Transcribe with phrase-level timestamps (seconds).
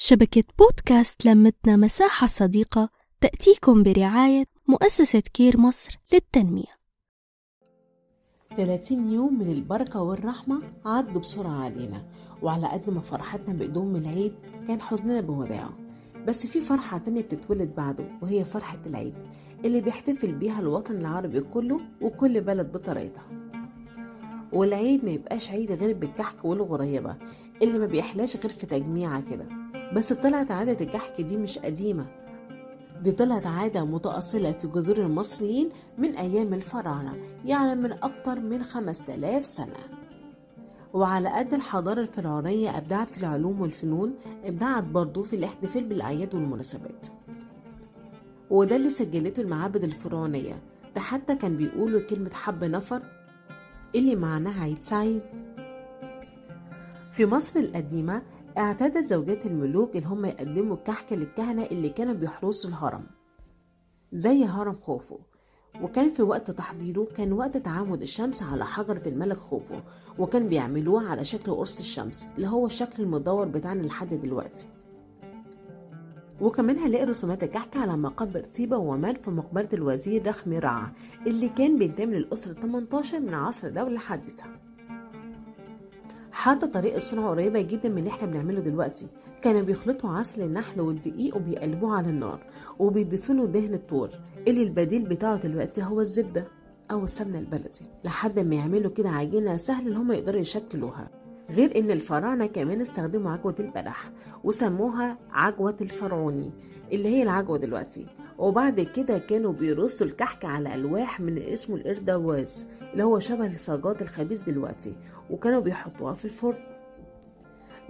[0.00, 2.88] شبكة بودكاست لمتنا مساحة صديقة
[3.20, 6.78] تأتيكم برعاية مؤسسة كير مصر للتنمية.
[8.56, 12.04] 30 يوم من البركة والرحمة عدوا بسرعة علينا
[12.42, 14.32] وعلى قد ما فرحتنا بقدوم العيد
[14.68, 15.72] كان حزننا بوداعه
[16.26, 19.14] بس في فرحة تانية بتتولد بعده وهي فرحة العيد
[19.64, 23.26] اللي بيحتفل بيها الوطن العربي كله وكل بلد بطريقتها.
[24.52, 27.16] والعيد ما يبقاش عيد غير بالكحك والغريبة
[27.62, 29.46] اللي ما بيحلاش غير في تجميعة كده.
[29.94, 32.06] بس طلعت عادة الكحك دي مش قديمة.
[33.02, 39.44] دي طلعت عادة متأصلة في جذور المصريين من أيام الفراعنة يعني من أكتر من 5000
[39.44, 39.76] سنة.
[40.92, 47.06] وعلى قد الحضارة الفرعونية أبدعت في العلوم والفنون أبدعت برضو في الاحتفال بالأعياد والمناسبات.
[48.50, 50.62] وده اللي سجلته المعابد الفرعونية.
[50.94, 53.02] ده حتى كان بيقولوا كلمة حب نفر
[53.94, 55.22] اللي معناها عيد سعيد.
[57.12, 58.22] في مصر القديمة
[58.58, 63.06] اعتادت زوجات الملوك ان هم يقدموا الكحك للكهنة اللي كانوا بيحرسوا الهرم.
[64.12, 65.18] زي هرم خوفو.
[65.82, 69.74] وكان في وقت تحضيره كان وقت تعامد الشمس على حجرة الملك خوفو.
[70.18, 74.66] وكان بيعملوه على شكل قرص الشمس اللي هو الشكل المدور بتاعنا لحد دلوقتي.
[76.40, 80.92] وكمان هنلاقي رسومات الكحك على مقابر طيبة ومان في مقبرة الوزير رخمي رعا
[81.26, 84.44] اللي كان بينتمي للأسرة 18 من عصر الدولة الحديثة
[86.38, 89.06] حتى طريقة صنعه قريبة جدا من اللي إحنا بنعمله دلوقتي.
[89.42, 92.40] كانوا بيخلطوا عسل النحل والدقيق وبيقلبوه على النار
[92.78, 94.10] وبيضيفوا له دهن الطور.
[94.48, 96.44] اللي البديل بتاعه دلوقتي هو الزبدة
[96.90, 97.90] أو السمنة البلدي.
[98.04, 101.10] لحد ما يعملوا كده عجينة سهل إن هم يقدروا يشكلوها.
[101.50, 104.10] غير إن الفراعنة كمان استخدموا عجوة البلح
[104.44, 106.50] وسموها عجوة الفرعوني
[106.92, 108.06] اللي هي العجوة دلوقتي.
[108.38, 114.40] وبعد كده كانوا بيرصوا الكحك على ألواح من اسمه الإردواز اللي هو شبه صاجات الخبيز
[114.40, 114.92] دلوقتي
[115.30, 116.58] وكانوا بيحطوها في الفرن.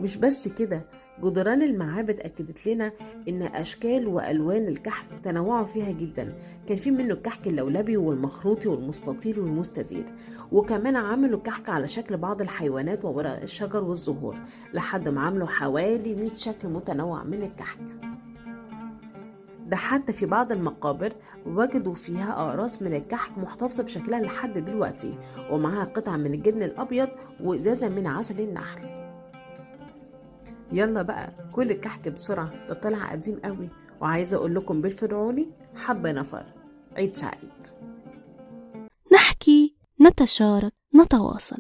[0.01, 0.83] مش بس كده
[1.25, 2.93] جدران المعابد أكدت لنا
[3.29, 6.33] إن أشكال وألوان الكحك تنوعوا فيها جدا.
[6.69, 10.05] كان في منه الكحك اللولبي والمخروطي والمستطيل والمستدير
[10.53, 14.37] وكمان عملوا كحك على شكل بعض الحيوانات وورق الشجر والزهور
[14.75, 18.08] لحد ما عملوا حوالي 100 شكل متنوع من الكحك.
[19.69, 21.13] ده حتى في بعض المقابر
[21.47, 25.19] وجدوا فيها أقراص من الكحك محتفظة بشكلها لحد دلوقتي
[25.51, 27.09] ومعاها قطعة من الجبن الأبيض
[27.41, 28.89] وإزازة من عسل النحل.
[30.73, 33.69] يلا بقى كل الكحك بسرعة ده طلع قديم قوي
[34.01, 36.45] وعايزة أقول لكم بالفرعوني حبة نفر.
[36.97, 37.67] عيد سعيد.
[39.13, 41.59] نحكي نتشارك نتواصل.